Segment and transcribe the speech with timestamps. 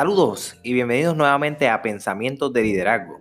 [0.00, 3.20] Saludos y bienvenidos nuevamente a Pensamientos de Liderazgo.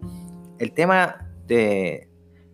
[0.59, 2.07] El tema de,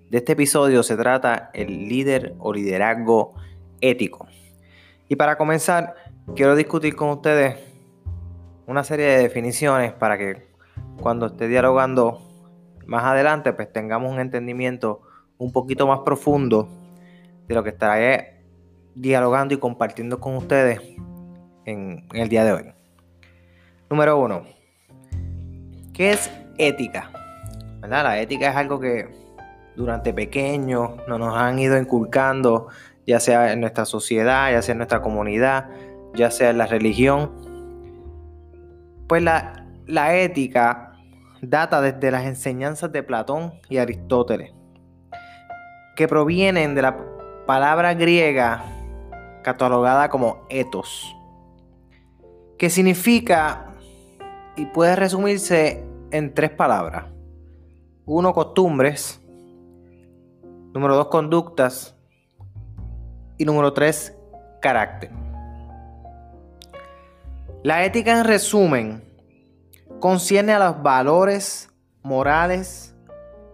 [0.09, 3.35] este episodio se trata el líder o liderazgo
[3.81, 4.25] ético.
[5.07, 5.93] Y para comenzar,
[6.35, 7.57] quiero discutir con ustedes
[8.65, 10.47] una serie de definiciones para que
[10.99, 12.19] cuando esté dialogando
[12.87, 15.01] más adelante, pues tengamos un entendimiento
[15.37, 16.67] un poquito más profundo
[17.47, 18.41] de lo que estaré
[18.95, 20.79] dialogando y compartiendo con ustedes
[21.65, 22.84] en el día de hoy.
[23.89, 24.45] Número uno,
[25.93, 27.11] ¿qué es ética?
[27.81, 29.09] La ética es algo que
[29.75, 32.67] durante pequeños nos han ido inculcando,
[33.05, 35.69] ya sea en nuestra sociedad, ya sea en nuestra comunidad,
[36.15, 37.31] ya sea en la religión.
[39.07, 40.93] Pues la, la ética
[41.41, 44.51] data desde las enseñanzas de Platón y Aristóteles,
[45.95, 46.97] que provienen de la
[47.45, 48.63] palabra griega
[49.43, 51.15] catalogada como ethos,
[52.57, 53.74] que significa
[54.55, 57.05] y puede resumirse en tres palabras.
[58.05, 59.21] Uno, costumbres.
[60.73, 61.95] Número dos, conductas.
[63.37, 64.15] Y número tres,
[64.61, 65.11] carácter.
[67.63, 69.03] La ética en resumen
[69.99, 71.69] concierne a los valores
[72.03, 72.95] morales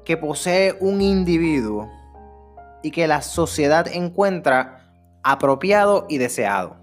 [0.04, 1.90] que posee un individuo
[2.84, 4.92] y que la sociedad encuentra
[5.24, 6.76] apropiado y deseado.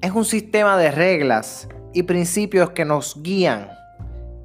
[0.00, 3.70] Es un sistema de reglas y principios que nos guían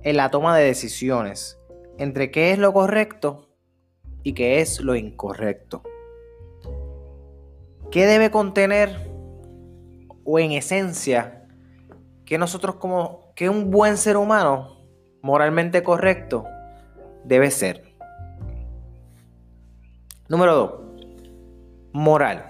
[0.03, 1.59] en la toma de decisiones
[1.97, 3.49] entre qué es lo correcto
[4.23, 5.83] y qué es lo incorrecto.
[7.91, 9.11] ¿Qué debe contener
[10.23, 11.45] o en esencia
[12.25, 14.77] que nosotros como que un buen ser humano
[15.21, 16.45] moralmente correcto
[17.23, 17.83] debe ser?
[20.27, 20.71] Número 2.
[21.93, 22.49] Moral.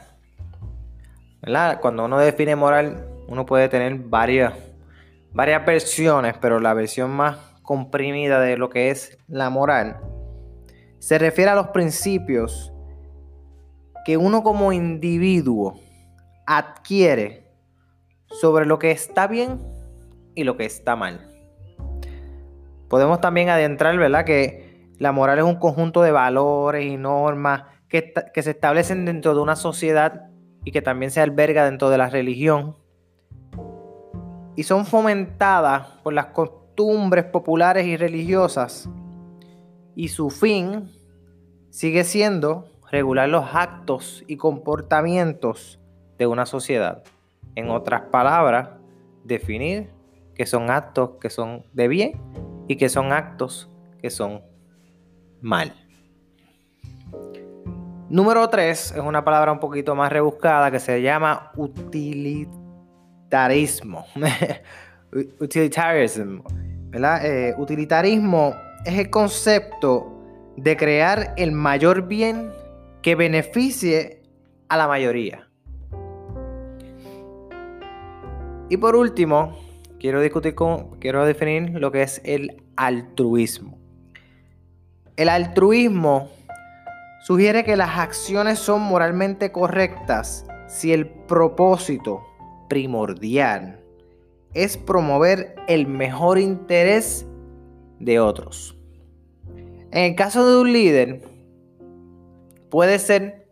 [1.81, 4.53] Cuando uno define moral, uno puede tener varias
[5.33, 9.99] varias versiones, pero la versión más comprimida de lo que es la moral
[10.99, 12.71] se refiere a los principios
[14.05, 15.79] que uno como individuo
[16.45, 17.51] adquiere
[18.27, 19.61] sobre lo que está bien
[20.35, 21.29] y lo que está mal.
[22.89, 24.25] Podemos también adentrar, ¿verdad?
[24.25, 29.35] Que la moral es un conjunto de valores y normas que, que se establecen dentro
[29.35, 30.29] de una sociedad
[30.63, 32.77] y que también se alberga dentro de la religión
[34.55, 38.89] y son fomentadas por las costumbres populares y religiosas
[39.95, 40.91] y su fin
[41.69, 45.79] sigue siendo regular los actos y comportamientos
[46.17, 47.03] de una sociedad.
[47.55, 48.69] En otras palabras,
[49.23, 49.89] definir
[50.35, 52.21] que son actos que son de bien
[52.67, 53.69] y que son actos
[54.01, 54.41] que son
[55.41, 55.73] mal.
[58.09, 62.62] Número 3 es una palabra un poquito más rebuscada que se llama utilidad
[63.33, 64.05] utilitarismo.
[65.39, 66.43] utilitarismo.
[66.93, 68.55] Eh, utilitarismo
[68.85, 70.21] es el concepto
[70.55, 72.51] de crear el mayor bien
[73.01, 74.21] que beneficie
[74.69, 75.47] a la mayoría.
[78.69, 79.57] Y por último,
[79.99, 83.79] quiero discutir con, quiero definir lo que es el altruismo.
[85.15, 86.29] El altruismo
[87.23, 92.32] sugiere que las acciones son moralmente correctas si el propósito
[92.73, 93.79] primordial
[94.55, 97.23] es promover el mejor interés
[97.99, 98.75] de otros.
[99.91, 101.21] En el caso de un líder,
[102.71, 103.47] puede ser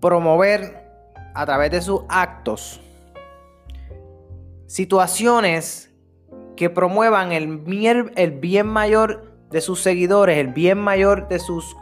[0.00, 0.90] promover
[1.36, 2.80] a través de sus actos
[4.66, 5.94] situaciones
[6.56, 11.76] que promuevan el bien, mayor de sus seguidores, el bien mayor de sus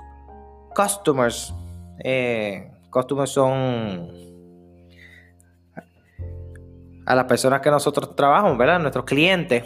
[0.74, 1.54] customers.
[2.04, 4.25] Eh, customers son
[7.06, 8.80] a las personas que nosotros trabajamos, ¿verdad?
[8.80, 9.64] Nuestros clientes.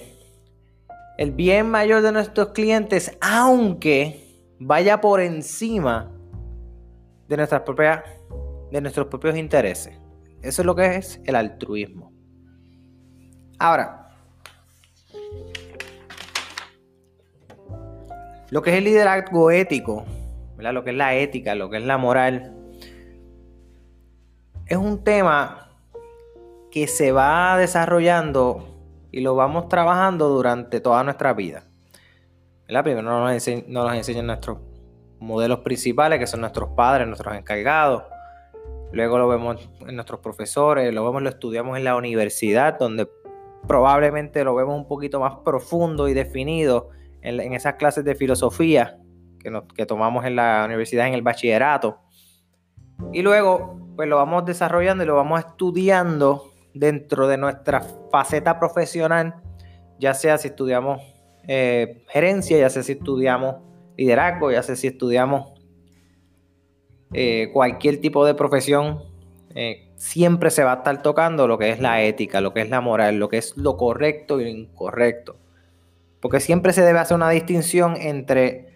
[1.16, 6.12] El bien mayor de nuestros clientes, aunque vaya por encima
[7.26, 8.02] de, nuestras propias,
[8.70, 9.98] de nuestros propios intereses.
[10.42, 12.12] Eso es lo que es el altruismo.
[13.58, 14.08] Ahora,
[18.50, 20.04] lo que es el liderazgo ético,
[20.56, 20.74] ¿verdad?
[20.74, 22.54] lo que es la ética, lo que es la moral,
[24.66, 25.69] es un tema
[26.70, 28.70] que se va desarrollando
[29.12, 31.64] y lo vamos trabajando durante toda nuestra vida.
[32.66, 34.58] Primero nos, enseñan, nuestros
[35.18, 38.04] modelos principales, que son nuestros padres, nuestros encargados.
[38.92, 43.08] Luego lo vemos en nuestros profesores, lo vemos, lo estudiamos en la universidad, donde
[43.66, 46.90] probablemente lo vemos un poquito más profundo y definido
[47.22, 48.98] en, esas clases de filosofía
[49.40, 51.98] que, que tomamos en la universidad, en el bachillerato.
[53.12, 57.80] Y luego, pues lo vamos desarrollando y lo vamos estudiando dentro de nuestra
[58.10, 59.34] faceta profesional,
[59.98, 61.02] ya sea si estudiamos
[61.46, 63.56] eh, gerencia, ya sea si estudiamos
[63.96, 65.52] liderazgo, ya sea si estudiamos
[67.12, 69.02] eh, cualquier tipo de profesión,
[69.54, 72.70] eh, siempre se va a estar tocando lo que es la ética, lo que es
[72.70, 75.36] la moral, lo que es lo correcto y lo incorrecto.
[76.20, 78.70] Porque siempre se debe hacer una distinción entre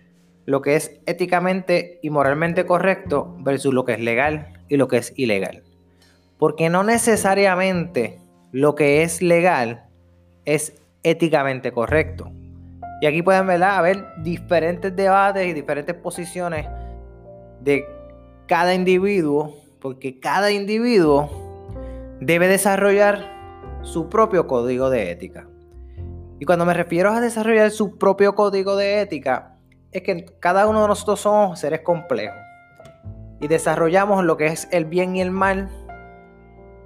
[0.47, 4.99] lo que es éticamente y moralmente correcto versus lo que es legal y lo que
[4.99, 5.63] es ilegal.
[6.39, 8.19] Porque no necesariamente
[8.53, 9.85] lo que es legal
[10.45, 12.31] es éticamente correcto.
[13.01, 16.67] Y aquí pueden ver haber diferentes debates y diferentes posiciones
[17.61, 17.85] de
[18.47, 21.31] cada individuo, porque cada individuo
[22.21, 23.31] debe desarrollar
[23.83, 25.47] su propio código de ética.
[26.41, 29.57] Y cuando me refiero a desarrollar su propio código de ética,
[29.93, 32.37] es que cada uno de nosotros somos seres complejos
[33.41, 35.69] y desarrollamos lo que es el bien y el mal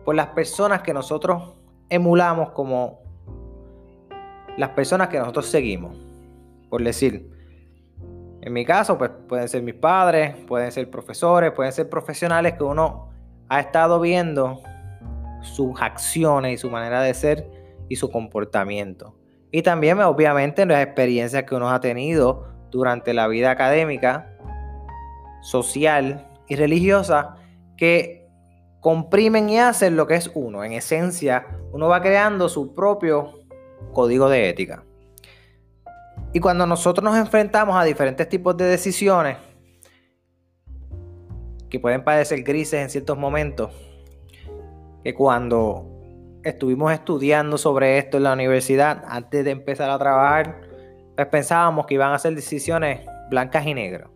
[0.08, 1.52] por las personas que nosotros
[1.90, 3.02] emulamos como
[4.56, 5.99] las personas que nosotros seguimos.
[6.70, 7.31] Por decir,
[8.40, 12.64] en mi caso, pues pueden ser mis padres, pueden ser profesores, pueden ser profesionales que
[12.64, 13.10] uno
[13.50, 14.62] ha estado viendo
[15.43, 17.46] sus acciones y su manera de ser
[17.90, 19.14] y su comportamiento.
[19.50, 24.34] Y también, obviamente, las experiencias que uno ha tenido durante la vida académica,
[25.43, 27.37] social y religiosa
[27.76, 28.19] que
[28.80, 30.64] comprimen y hacen lo que es uno.
[30.64, 33.40] En esencia, uno va creando su propio
[33.92, 34.84] código de ética.
[36.32, 39.36] Y cuando nosotros nos enfrentamos a diferentes tipos de decisiones,
[41.70, 43.70] que pueden parecer grises en ciertos momentos,
[45.02, 45.86] que cuando
[46.42, 50.60] estuvimos estudiando sobre esto en la universidad, antes de empezar a trabajar,
[51.14, 53.00] pues pensábamos que iban a ser decisiones
[53.31, 54.08] blancas y negras.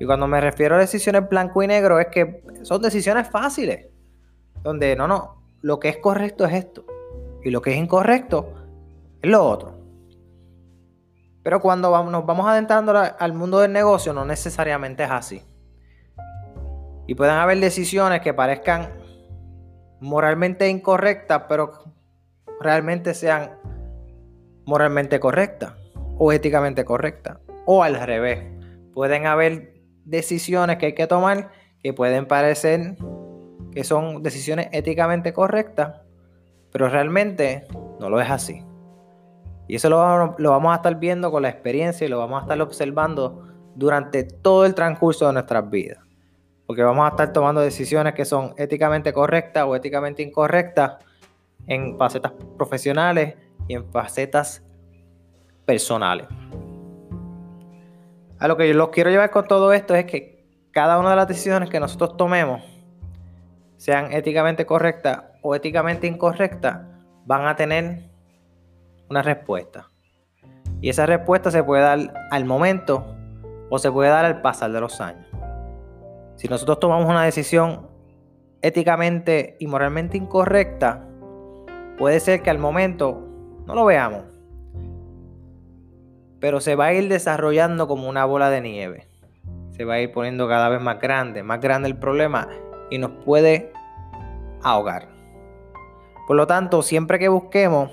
[0.00, 3.88] Y cuando me refiero a decisiones blanco y negro es que son decisiones fáciles,
[4.62, 6.84] donde no, no, lo que es correcto es esto
[7.44, 8.52] y lo que es incorrecto
[9.20, 9.78] es lo otro.
[11.42, 15.42] Pero cuando nos vamos adentrando al mundo del negocio no necesariamente es así.
[17.06, 18.90] Y pueden haber decisiones que parezcan
[20.00, 21.72] moralmente incorrectas, pero
[22.60, 23.58] realmente sean
[24.64, 25.74] moralmente correctas
[26.18, 27.40] o éticamente correcta.
[27.66, 28.44] O al revés,
[28.92, 29.71] pueden haber
[30.04, 31.50] decisiones que hay que tomar
[31.82, 32.96] que pueden parecer
[33.72, 36.02] que son decisiones éticamente correctas,
[36.70, 37.66] pero realmente
[37.98, 38.62] no lo es así.
[39.66, 42.60] Y eso lo, vamos a estar viendo con la experiencia y lo vamos a estar
[42.60, 45.98] observando durante todo el transcurso de nuestras vidas.
[46.66, 50.98] Porque vamos a estar tomando decisiones que son éticamente correctas o éticamente incorrectas
[51.66, 53.34] en facetas profesionales
[53.68, 54.62] y en facetas
[55.64, 56.26] personales.
[58.42, 61.16] A lo que yo los quiero llevar con todo esto es que cada una de
[61.16, 62.60] las decisiones que nosotros tomemos,
[63.76, 66.80] sean éticamente correctas o éticamente incorrectas,
[67.24, 68.10] van a tener
[69.08, 69.86] una respuesta.
[70.80, 73.14] Y esa respuesta se puede dar al momento
[73.70, 75.28] o se puede dar al pasar de los años.
[76.34, 77.88] Si nosotros tomamos una decisión
[78.60, 81.06] éticamente y moralmente incorrecta,
[81.96, 83.24] puede ser que al momento
[83.66, 84.24] no lo veamos,
[86.42, 89.06] pero se va a ir desarrollando como una bola de nieve.
[89.76, 92.48] Se va a ir poniendo cada vez más grande, más grande el problema
[92.90, 93.72] y nos puede
[94.60, 95.06] ahogar.
[96.26, 97.92] Por lo tanto, siempre que busquemos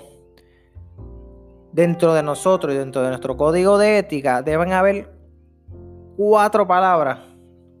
[1.70, 5.14] dentro de nosotros y dentro de nuestro código de ética, deben haber
[6.16, 7.20] cuatro palabras,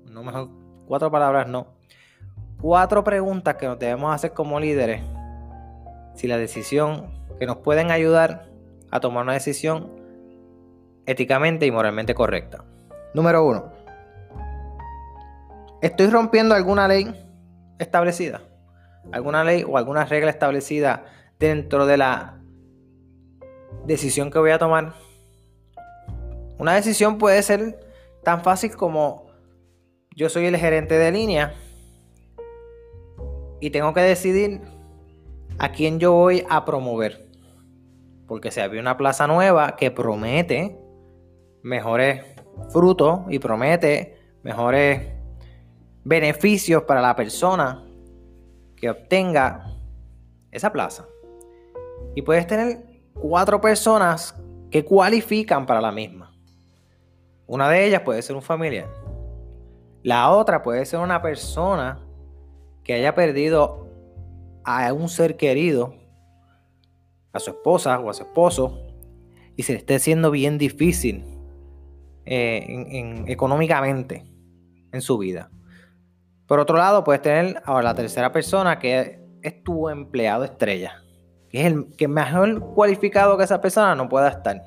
[0.04, 0.50] no mejor,
[0.86, 1.66] cuatro palabras no,
[2.62, 5.02] cuatro preguntas que nos debemos hacer como líderes
[6.14, 8.48] si la decisión que nos pueden ayudar
[8.92, 9.99] a tomar una decisión
[11.06, 12.64] éticamente y moralmente correcta.
[13.14, 13.72] Número uno.
[15.80, 17.10] ¿Estoy rompiendo alguna ley
[17.78, 18.42] establecida?
[19.12, 21.04] ¿Alguna ley o alguna regla establecida
[21.38, 22.40] dentro de la
[23.86, 24.94] decisión que voy a tomar?
[26.58, 27.80] Una decisión puede ser
[28.22, 29.30] tan fácil como
[30.14, 31.54] yo soy el gerente de línea
[33.60, 34.60] y tengo que decidir
[35.58, 37.26] a quién yo voy a promover.
[38.26, 40.78] Porque se abrió una plaza nueva que promete
[41.62, 42.24] mejores
[42.70, 45.12] frutos y promete mejores
[46.04, 47.86] beneficios para la persona
[48.76, 49.76] que obtenga
[50.50, 51.06] esa plaza.
[52.14, 54.34] Y puedes tener cuatro personas
[54.70, 56.32] que cualifican para la misma.
[57.46, 58.88] Una de ellas puede ser un familiar.
[60.02, 62.00] La otra puede ser una persona
[62.84, 63.88] que haya perdido
[64.64, 65.94] a un ser querido,
[67.32, 68.78] a su esposa o a su esposo,
[69.56, 71.39] y se le esté siendo bien difícil
[72.32, 74.24] eh, económicamente
[74.92, 75.50] en su vida.
[76.46, 81.02] Por otro lado, puedes tener a la tercera persona que es tu empleado estrella,
[81.48, 84.62] que es el que mejor cualificado que esa persona no pueda estar.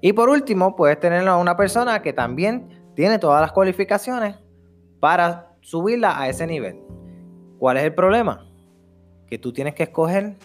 [0.00, 4.36] Y por último, puedes tener a una persona que también tiene todas las cualificaciones
[5.00, 6.80] para subirla a ese nivel.
[7.58, 8.46] ¿Cuál es el problema?
[9.26, 10.36] Que tú tienes que escoger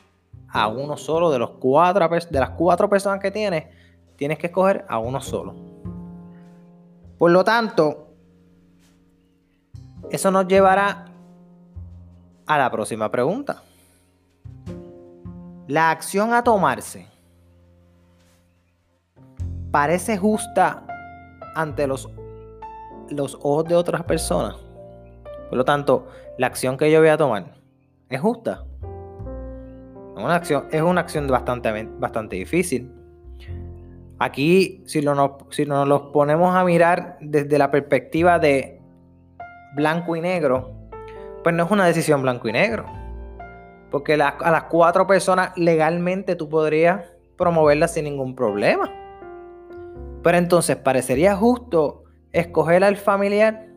[0.49, 3.65] a uno solo de los cuatro de las cuatro personas que tienes,
[4.15, 5.76] tienes que escoger a uno solo.
[7.17, 8.07] Por lo tanto,
[10.09, 11.05] eso nos llevará
[12.45, 13.63] a la próxima pregunta.
[15.67, 17.07] La acción a tomarse
[19.71, 20.85] parece justa
[21.55, 22.09] ante los,
[23.09, 24.55] los ojos de otras personas.
[25.49, 26.07] Por lo tanto,
[26.37, 27.53] la acción que yo voy a tomar
[28.09, 28.63] es justa.
[30.15, 32.91] Una acción, es una acción bastante, bastante difícil.
[34.19, 38.81] Aquí, si, lo, nos los ponemos a mirar desde la perspectiva de
[39.75, 40.71] blanco y negro,
[41.43, 42.85] pues no es una decisión blanco y negro.
[43.91, 47.05] Porque a las cuatro personas legalmente tú podrías
[47.37, 48.91] promoverlas sin ningún problema.
[50.23, 53.67] Pero entonces, ¿parecería justo escoger al familiar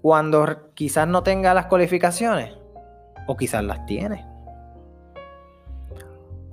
[0.00, 2.56] cuando quizás no tenga las cualificaciones?
[3.28, 4.31] O quizás las tiene.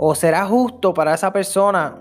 [0.02, 1.98] ¿O será justo para esa persona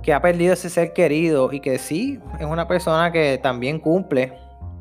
[0.00, 4.32] que ha perdido ese ser querido y que sí, es una persona que también cumple,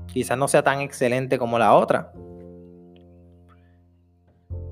[0.05, 2.13] quizás no sea tan excelente como la otra?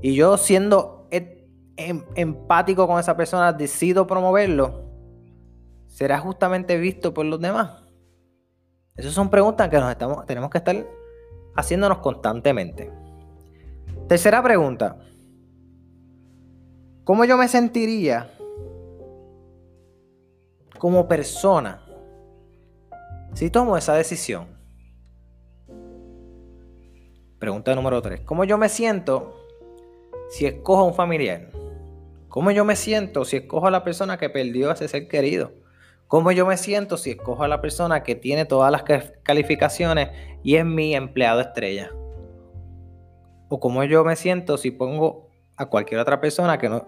[0.03, 4.83] Y yo siendo em, empático con esa persona, decido promoverlo,
[5.88, 7.71] ¿será justamente visto por los demás?
[8.95, 10.75] Esas son preguntas que nos estamos, tenemos que estar
[11.55, 12.91] haciéndonos constantemente.
[14.07, 14.95] Tercera pregunta.
[17.09, 18.29] ¿Cómo yo me sentiría
[20.77, 21.83] como persona
[23.33, 24.45] si tomo esa decisión?
[27.39, 28.21] Pregunta número 3.
[28.21, 29.33] ¿Cómo yo me siento
[30.29, 31.49] si escojo a un familiar?
[32.27, 35.51] ¿Cómo yo me siento si escojo a la persona que perdió a ese ser querido?
[36.05, 38.83] ¿Cómo yo me siento si escojo a la persona que tiene todas las
[39.23, 40.09] calificaciones
[40.43, 41.89] y es mi empleado estrella?
[43.49, 45.28] ¿O cómo yo me siento si pongo
[45.59, 46.85] a cualquier otra persona que, no,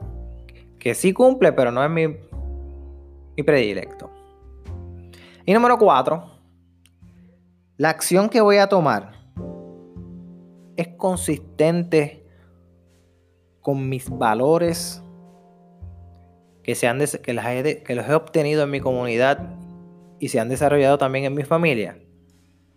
[0.80, 4.10] que sí cumple, pero no es mi, mi predilecto?
[5.46, 6.32] Y número cuatro,
[7.76, 9.12] la acción que voy a tomar
[10.78, 12.26] es consistente
[13.60, 15.04] con mis valores
[16.64, 19.58] que, se han que, los he obtenido en mi comunidad
[20.18, 22.00] y se han desarrollado también en mi familia.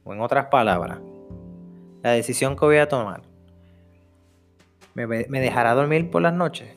[0.03, 0.99] O en otras palabras,
[2.03, 3.23] la decisión que voy a tomar
[4.95, 6.77] me, dejará dormir por las noches.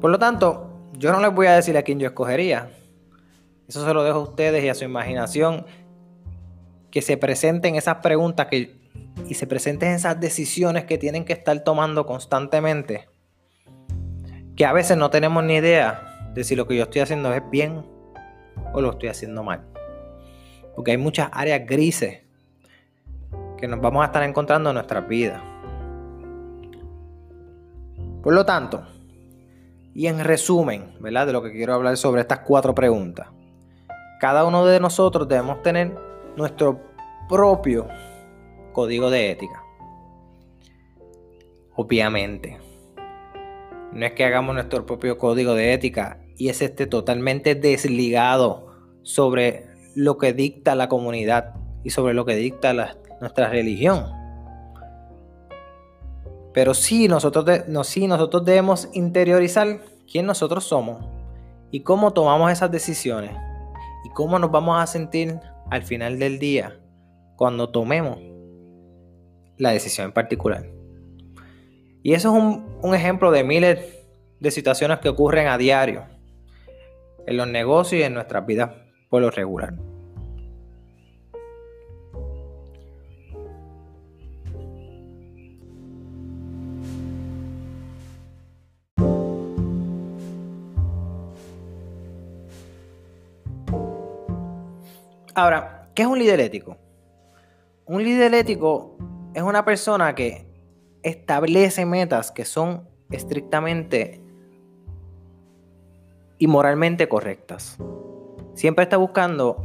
[0.00, 2.70] Por lo tanto, yo no les voy a decir a quién yo escogería.
[3.66, 5.66] Eso se lo dejo a ustedes y a su imaginación.
[6.90, 8.76] Que se presenten esas preguntas que,
[9.28, 13.08] y se presenten esas decisiones que tienen que estar tomando constantemente
[14.58, 17.48] que a veces no tenemos ni idea de si lo que yo estoy haciendo es
[17.48, 17.86] bien
[18.72, 19.64] o lo estoy haciendo mal.
[20.74, 22.22] Porque hay muchas áreas grises
[23.58, 25.42] que nos vamos a estar encontrando en nuestras vidas.
[28.22, 28.86] Por lo tanto,
[29.94, 31.26] y en resumen, ¿verdad?
[31.26, 33.28] De lo que quiero hablar sobre estas cuatro preguntas.
[34.20, 35.96] Cada uno de nosotros debemos tener
[36.36, 36.80] nuestro
[37.28, 37.88] propio
[38.72, 39.62] código de ética.
[41.74, 42.58] Obviamente.
[43.92, 49.66] No es que hagamos nuestro propio código de ética y es este totalmente desligado sobre
[49.94, 52.72] lo que dicta la comunidad y sobre lo que dicta
[53.20, 54.06] nuestra religión.
[56.52, 61.04] Pero sí nosotros, no, sí nosotros debemos interiorizar quién nosotros somos
[61.70, 63.32] y cómo tomamos esas decisiones
[64.04, 65.38] y cómo nos vamos a sentir
[65.70, 66.78] al final del día
[67.36, 68.18] cuando tomemos
[69.58, 70.64] la decisión en particular.
[72.02, 72.42] Y eso es
[72.82, 73.78] un, ejemplo de miles
[74.40, 76.04] de situaciones que ocurren a diario
[77.26, 78.70] en los negocios y en nuestras vidas
[79.10, 79.74] por lo regular.
[95.38, 96.76] Ahora, ¿qué es un líder ético?
[97.86, 98.98] Un líder ético
[99.34, 100.48] es una persona que
[101.04, 104.20] establece metas que son estrictamente
[106.38, 107.78] y moralmente correctas.
[108.54, 109.64] Siempre está buscando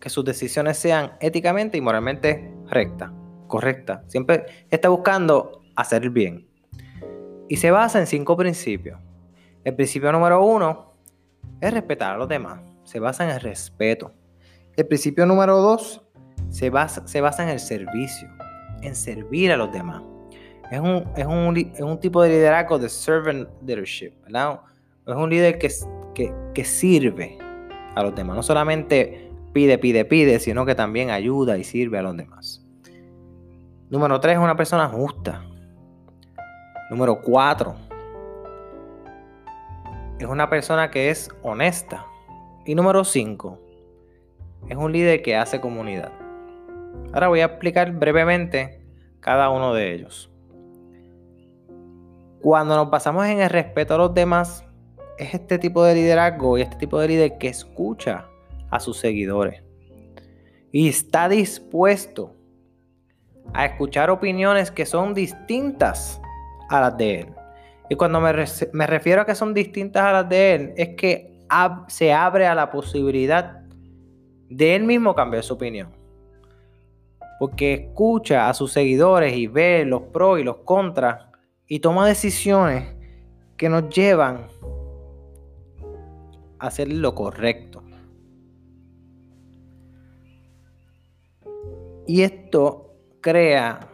[0.00, 3.10] que sus decisiones sean éticamente y moralmente rectas,
[3.48, 4.10] correctas.
[4.10, 6.48] Siempre está buscando hacer el bien.
[7.50, 8.98] Y se basa en cinco principios.
[9.62, 10.94] El principio número uno
[11.60, 12.62] es respetar a los demás.
[12.84, 14.10] Se basa en el respeto.
[14.76, 16.02] El principio número dos
[16.48, 17.02] se basa,
[17.42, 18.28] en el servicio,
[18.80, 20.02] en servir a los demás.
[20.70, 21.26] Es un, es
[21.80, 24.60] un, tipo de liderazgo de servant leadership, ¿verdad?
[25.06, 25.70] Es un líder que,
[26.14, 27.36] que, que sirve
[27.94, 28.36] a los demás.
[28.36, 32.64] No solamente pide, pide, pide, sino que también ayuda y sirve a los demás.
[33.90, 35.44] Número 3 es una persona justa.
[36.90, 37.74] Número 4
[40.18, 42.06] es una persona que es honesta.
[42.64, 43.61] Y número 5
[44.68, 46.12] es un líder que hace comunidad.
[47.12, 48.80] Ahora voy a explicar brevemente
[49.20, 50.30] cada uno de ellos.
[52.40, 54.64] Cuando nos basamos en el respeto a los demás,
[55.18, 58.26] es este tipo de liderazgo y este tipo de líder que escucha
[58.70, 59.62] a sus seguidores
[60.72, 62.34] y está dispuesto
[63.52, 66.20] a escuchar opiniones que son distintas
[66.70, 67.34] a las de él.
[67.90, 71.44] Y cuando me, refiero a que son distintas a las de él, es que
[71.88, 73.61] se abre a la posibilidad
[74.56, 75.88] de él mismo cambiar su opinión.
[77.38, 81.26] Porque escucha a sus seguidores y ve los pros y los contras
[81.66, 82.94] y toma decisiones
[83.56, 84.48] que nos llevan
[86.58, 87.82] a hacer lo correcto.
[92.06, 93.88] Y esto crea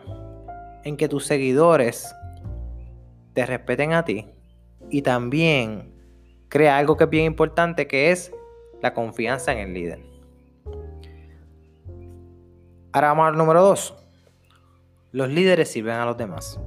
[0.84, 2.14] en que tus seguidores
[3.34, 4.26] te respeten a ti
[4.90, 5.94] y también
[6.48, 8.32] crea algo que es bien importante que es
[8.82, 10.17] la confianza en el líder.
[12.98, 13.94] Ahora vamos al número dos.
[15.12, 16.58] Los líderes sirven a los demás.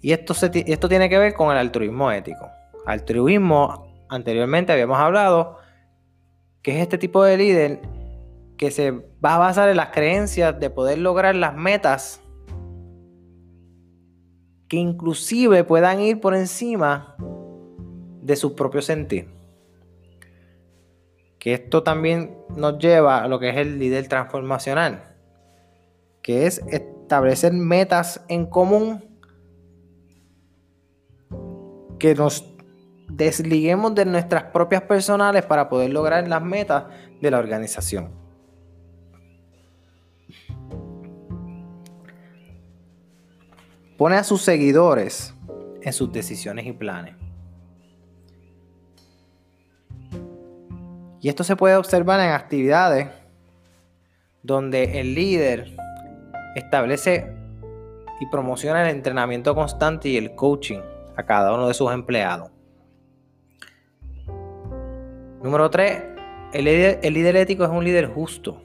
[0.00, 2.48] Y esto, esto tiene que ver con el altruismo ético.
[2.86, 5.58] Altruismo, anteriormente habíamos hablado,
[6.62, 7.82] que es este tipo de líder
[8.56, 12.22] que se va a basar en las creencias de poder lograr las metas
[14.66, 17.16] que inclusive puedan ir por encima
[18.22, 19.28] de su propio sentir.
[21.40, 25.16] Que esto también nos lleva a lo que es el líder transformacional,
[26.22, 29.04] que es establecer metas en común
[31.98, 32.44] que nos
[33.08, 36.84] desliguemos de nuestras propias personales para poder lograr las metas
[37.20, 38.10] de la organización.
[43.96, 45.34] Pone a sus seguidores
[45.82, 47.29] en sus decisiones y planes.
[51.20, 53.08] Y esto se puede observar en actividades
[54.42, 55.76] donde el líder
[56.54, 57.30] establece
[58.20, 60.80] y promociona el entrenamiento constante y el coaching
[61.16, 62.50] a cada uno de sus empleados.
[65.42, 66.04] Número 3.
[66.52, 68.62] El el líder ético es un líder justo.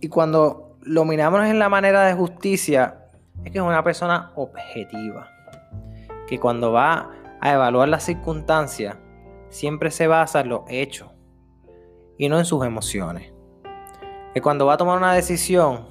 [0.00, 3.08] Y cuando lo miramos en la manera de justicia,
[3.44, 5.30] es que es una persona objetiva,
[6.28, 8.96] que cuando va a evaluar las circunstancias,
[9.52, 11.10] siempre se basa en los hechos
[12.16, 13.32] y no en sus emociones.
[14.32, 15.86] Que cuando va a tomar una decisión,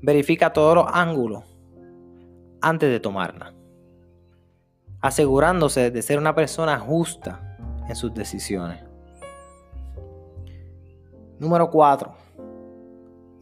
[0.00, 1.44] verifica todos los ángulos
[2.62, 3.52] antes de tomarla,
[5.00, 8.82] asegurándose de ser una persona justa en sus decisiones.
[11.38, 12.14] Número 4.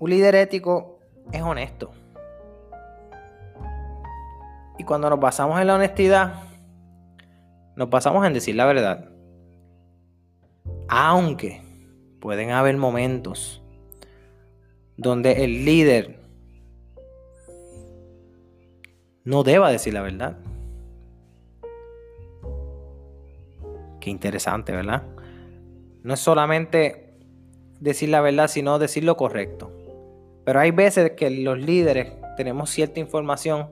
[0.00, 0.98] Un líder ético
[1.31, 1.92] es honesto.
[4.77, 6.35] Y cuando nos basamos en la honestidad,
[7.76, 9.10] nos basamos en decir la verdad.
[10.88, 11.62] Aunque
[12.20, 13.62] pueden haber momentos
[14.96, 16.20] donde el líder
[19.24, 20.38] no deba decir la verdad.
[24.00, 25.02] Qué interesante, ¿verdad?
[26.02, 27.18] No es solamente
[27.80, 29.72] decir la verdad, sino decir lo correcto.
[30.44, 33.70] Pero hay veces que los líderes tenemos cierta información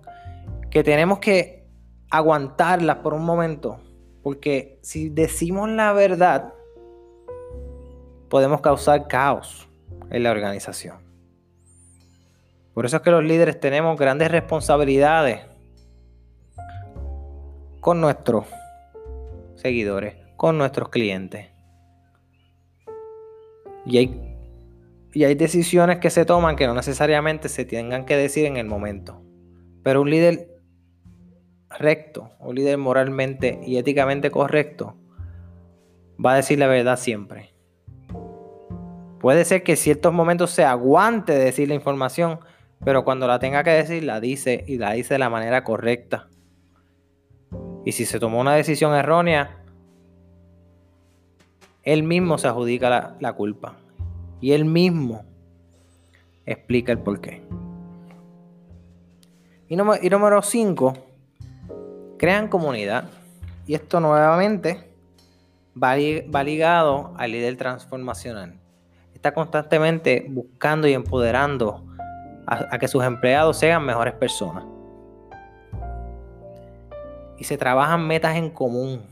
[0.70, 1.66] que tenemos que
[2.10, 3.80] aguantarla por un momento,
[4.22, 6.54] porque si decimos la verdad,
[8.28, 9.68] podemos causar caos
[10.10, 10.96] en la organización.
[12.74, 15.40] Por eso es que los líderes tenemos grandes responsabilidades
[17.80, 18.46] con nuestros
[19.56, 21.48] seguidores, con nuestros clientes.
[23.84, 24.36] Y hay,
[25.12, 28.66] y hay decisiones que se toman que no necesariamente se tengan que decir en el
[28.66, 29.20] momento.
[29.82, 30.51] Pero un líder
[31.78, 34.96] recto, un líder moralmente y éticamente correcto,
[36.24, 37.52] va a decir la verdad siempre.
[39.20, 42.40] Puede ser que en ciertos momentos se aguante de decir la información,
[42.84, 46.28] pero cuando la tenga que decir, la dice y la dice de la manera correcta.
[47.84, 49.62] Y si se tomó una decisión errónea,
[51.82, 53.76] él mismo se adjudica la, culpa.
[54.40, 55.24] Y él mismo
[56.46, 57.42] explica el porqué.
[59.68, 61.11] Y número 5
[62.22, 63.06] crean comunidad.
[63.66, 64.88] Y esto nuevamente
[65.76, 68.54] va, ligado al líder transformacional.
[69.12, 71.84] está constantemente buscando y empoderando
[72.46, 74.64] a, que sus empleados sean mejores personas.
[77.38, 79.02] Y se trabajan metas en común,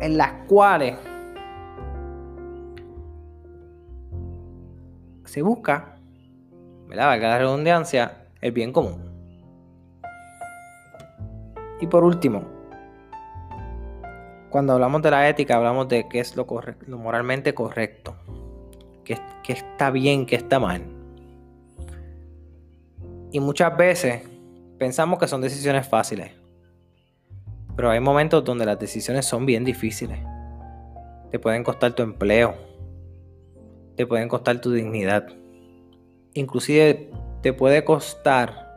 [0.00, 0.96] en las cuales
[5.26, 5.96] se busca,
[6.88, 7.08] ¿verdad?
[7.08, 9.09] Valga la redundancia, el bien común.
[11.80, 12.44] Y por último,
[14.50, 16.46] cuando hablamos de la ética, hablamos de qué es lo,
[16.98, 18.16] moralmente correcto,
[19.04, 20.82] qué, qué está bien, qué está mal.
[23.32, 24.22] Y muchas veces
[24.78, 26.32] pensamos que son decisiones fáciles,
[27.76, 30.18] pero hay momentos donde las decisiones son bien difíciles.
[31.30, 32.56] Te pueden costar tu empleo,
[33.96, 35.28] te pueden costar tu dignidad,
[36.34, 38.69] inclusive te puede costar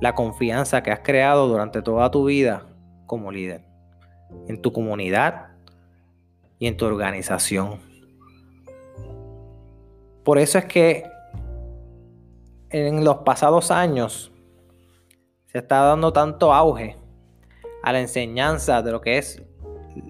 [0.00, 2.66] la confianza que has creado durante toda tu vida
[3.06, 3.64] como líder
[4.48, 5.48] en tu comunidad
[6.58, 7.80] y en tu organización.
[10.24, 11.04] Por eso es que
[12.70, 14.32] en los pasados años
[15.46, 16.96] se está dando tanto auge
[17.82, 19.42] a la enseñanza de lo que es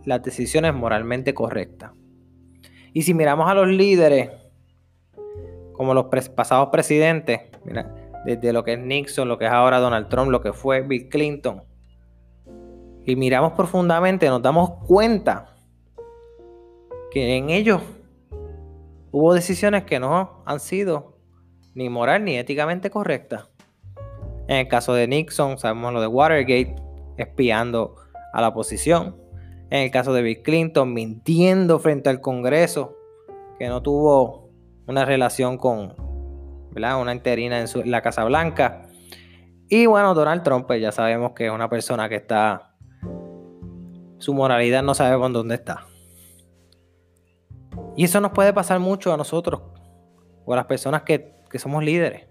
[0.04, 1.92] las decisiones moralmente correctas.
[2.92, 4.30] Y si miramos a los líderes,
[5.74, 7.42] como los pasados presidentes,
[8.26, 11.08] desde lo que es Nixon, lo que es ahora Donald Trump, lo que fue Bill
[11.08, 11.62] Clinton,
[13.06, 15.54] y miramos profundamente, nos damos cuenta
[17.12, 17.80] que en ellos
[19.12, 21.16] hubo decisiones que no han sido
[21.76, 23.48] ni moral ni éticamente correctas.
[24.48, 26.74] En el caso de Nixon, sabemos lo de Watergate,
[27.16, 27.94] espiando
[28.32, 29.16] a la oposición.
[29.70, 32.96] En el caso de Bill Clinton, mintiendo frente al Congreso,
[33.58, 34.50] que no tuvo
[34.88, 35.94] una relación con
[36.76, 38.82] una interina en, la Casa Blanca.
[39.68, 42.74] Y bueno, Donald Trump, pues ya sabemos que es una persona que está
[44.18, 45.86] su moralidad no sabe con dónde está.
[47.96, 49.62] Y eso nos puede pasar mucho a nosotros
[50.44, 52.26] o a las personas que, que somos líderes.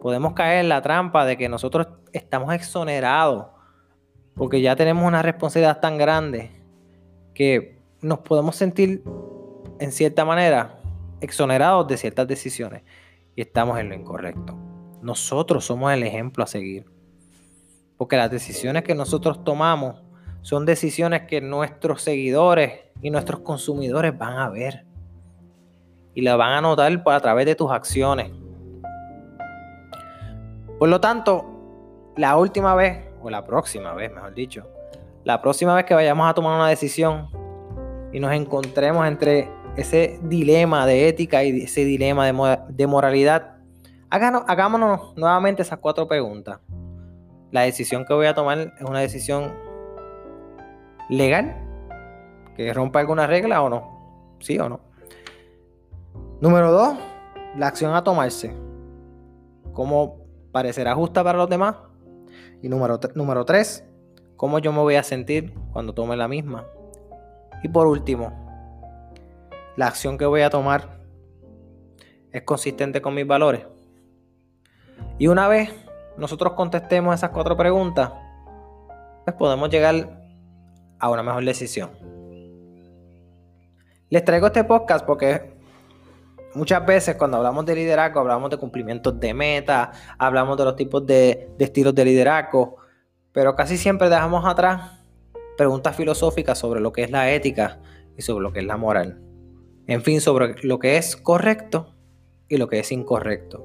[0.00, 3.46] Podemos caer en la trampa de que nosotros estamos exonerados
[4.34, 6.50] porque ya tenemos una responsabilidad tan grande
[7.34, 9.02] que nos podemos sentir
[9.80, 10.78] en cierta manera
[11.20, 12.82] exonerados de ciertas decisiones
[13.38, 14.58] y estamos en lo incorrecto.
[15.00, 16.86] Nosotros somos el ejemplo a seguir.
[17.96, 20.02] Porque las decisiones que nosotros tomamos
[20.42, 24.86] son decisiones que nuestros seguidores y nuestros consumidores van a ver.
[26.14, 28.32] Y la van a notar a través de tus acciones.
[30.80, 31.44] Por lo tanto,
[32.16, 34.66] la última vez, o la próxima vez, mejor dicho,
[35.22, 37.28] la próxima vez que vayamos a tomar una decisión
[38.12, 43.58] y nos encontremos entre ese dilema de ética y ese dilema de, moralidad,
[44.10, 46.58] hagámonos nuevamente esas cuatro preguntas.
[47.52, 49.54] La decisión que voy a tomar es una decisión
[51.08, 51.56] legal
[52.56, 54.36] que rompa alguna regla o no.
[54.40, 54.80] ¿Sí o no?
[56.40, 56.98] Número dos,
[57.56, 58.52] la acción a tomarse.
[59.72, 61.76] ¿Cómo parecerá justa para los demás?
[62.62, 63.84] Y número, número tres,
[64.34, 66.66] cómo yo me voy a sentir cuando tome la misma.
[67.62, 68.47] Y por último,
[69.78, 70.98] la acción que voy a tomar
[72.32, 73.64] es consistente con mis valores.
[75.20, 75.70] Y una vez
[76.16, 78.10] nosotros contestemos esas cuatro preguntas,
[79.24, 80.20] pues podemos llegar
[80.98, 81.90] a una mejor decisión.
[84.10, 85.56] Les traigo este podcast porque
[86.56, 91.06] muchas veces cuando hablamos de liderazgo hablamos de cumplimientos de meta, hablamos de los tipos
[91.06, 92.78] de, estilos de liderazgo,
[93.30, 95.04] pero casi siempre dejamos atrás
[95.56, 97.78] preguntas filosóficas sobre lo que es la ética
[98.16, 99.27] y sobre lo que es la moral.
[99.88, 101.92] En fin, sobre lo que es correcto
[102.46, 103.64] y lo que es incorrecto.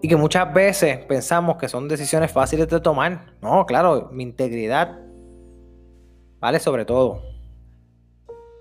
[0.00, 3.34] Y que muchas veces pensamos que son decisiones fáciles de tomar.
[3.42, 5.08] No, claro, mi integridad
[6.40, 7.22] Vale sobre todo.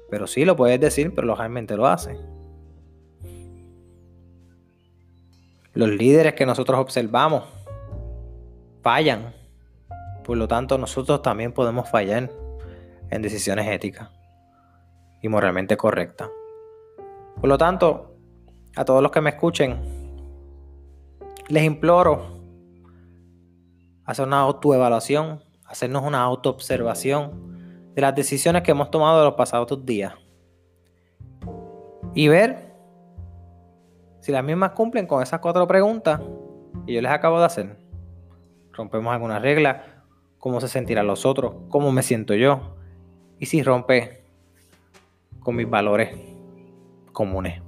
[0.10, 2.18] Pero sí lo puedes decir, pero localmente lo hace.
[5.74, 7.44] Los líderes que nosotros observamos
[8.82, 9.36] fallan.
[10.24, 12.32] Por lo tanto, nosotros también podemos fallar
[13.10, 14.16] en decisiones éticas
[15.21, 16.30] y moralmente correctas.
[17.39, 18.15] Por lo tanto,
[18.75, 19.80] a todos los que me escuchen,
[21.49, 22.38] les imploro
[24.06, 29.86] hacer una autoevaluación, hacernos una autoobservación de las decisiones que hemos tomado los pasados dos
[29.86, 30.13] días.
[32.13, 32.73] Y ver
[34.19, 36.21] si las mismas cumplen con esas cuatro preguntas
[36.86, 37.77] que yo les acabo de hacer.
[38.71, 40.03] Rompemos alguna regla,
[40.38, 42.75] cómo se sentirán los otros, cómo me siento yo
[43.39, 44.27] y si rompe
[45.48, 46.10] con mis valores
[47.14, 47.62] comunes.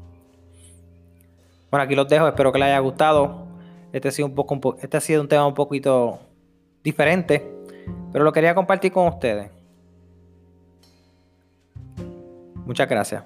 [1.72, 3.48] Bueno, aquí los dejo, espero que les haya gustado.
[3.94, 6.20] Este ha sido un, poco, este ha sido un tema un poquito
[6.84, 7.50] diferente,
[8.12, 9.50] pero lo quería compartir con ustedes.
[12.66, 13.24] Muchas gracias.